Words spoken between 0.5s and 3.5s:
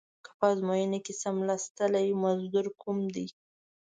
ازموینه کې څملاستلې مزدور کوم دې.